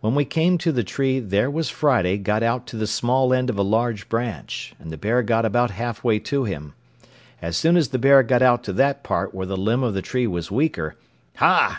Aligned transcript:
When 0.00 0.16
we 0.16 0.24
came 0.24 0.58
to 0.58 0.72
the 0.72 0.82
tree, 0.82 1.20
there 1.20 1.48
was 1.48 1.68
Friday 1.70 2.18
got 2.18 2.42
out 2.42 2.66
to 2.66 2.76
the 2.76 2.88
small 2.88 3.32
end 3.32 3.48
of 3.48 3.56
a 3.56 3.62
large 3.62 4.08
branch, 4.08 4.74
and 4.80 4.90
the 4.90 4.96
bear 4.96 5.22
got 5.22 5.44
about 5.44 5.70
half 5.70 6.02
way 6.02 6.18
to 6.18 6.42
him. 6.42 6.74
As 7.40 7.56
soon 7.56 7.76
as 7.76 7.86
the 7.90 7.98
bear 8.00 8.24
got 8.24 8.42
out 8.42 8.64
to 8.64 8.72
that 8.72 9.04
part 9.04 9.32
where 9.32 9.46
the 9.46 9.56
limb 9.56 9.84
of 9.84 9.94
the 9.94 10.02
tree 10.02 10.26
was 10.26 10.50
weaker, 10.50 10.96
"Ha!" 11.36 11.70